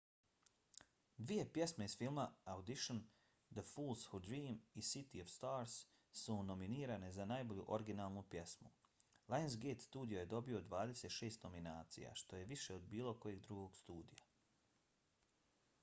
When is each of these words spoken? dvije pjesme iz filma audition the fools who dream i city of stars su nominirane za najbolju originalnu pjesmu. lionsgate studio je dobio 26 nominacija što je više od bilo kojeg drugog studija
dvije 1.17 1.41
pjesme 1.55 1.85
iz 1.89 1.93
filma 2.01 2.23
audition 2.53 3.01
the 3.57 3.63
fools 3.71 4.05
who 4.13 4.19
dream 4.27 4.57
i 4.81 4.85
city 4.91 5.21
of 5.25 5.29
stars 5.33 5.75
su 6.23 6.37
nominirane 6.49 7.11
za 7.19 7.27
najbolju 7.33 7.67
originalnu 7.79 8.25
pjesmu. 8.37 8.73
lionsgate 9.35 9.85
studio 9.89 10.19
je 10.23 10.31
dobio 10.35 10.63
26 10.71 11.39
nominacija 11.49 12.15
što 12.23 12.41
je 12.43 12.51
više 12.55 12.79
od 12.81 12.91
bilo 12.97 13.17
kojeg 13.27 13.47
drugog 13.49 13.77
studija 13.85 14.29